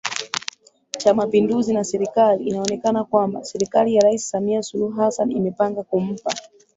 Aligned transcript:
Cha 0.97 1.13
Mapinduzi 1.13 1.73
na 1.73 1.83
serikali 1.83 2.43
inaonekana 2.43 3.03
kwamba 3.03 3.43
serikali 3.43 3.95
ya 3.95 4.01
Rais 4.01 4.29
Samia 4.29 4.63
Suluhu 4.63 4.91
Hassan 5.01 5.31
imepanga 5.31 5.83
kumpa 5.83 6.33